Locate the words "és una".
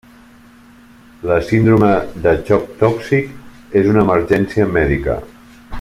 3.83-4.07